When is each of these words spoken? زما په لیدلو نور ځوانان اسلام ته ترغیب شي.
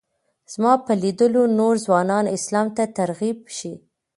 زما 0.53 0.73
په 0.85 0.91
لیدلو 1.01 1.43
نور 1.59 1.73
ځوانان 1.85 2.25
اسلام 2.37 2.67
ته 2.75 2.83
ترغیب 2.97 3.37
شي. 3.57 3.73